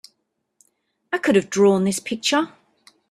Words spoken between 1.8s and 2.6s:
this picture!